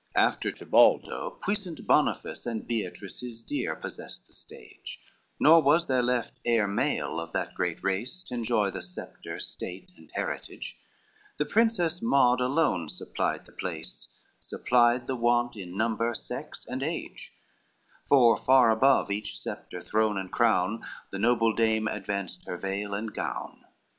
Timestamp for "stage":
4.33-4.99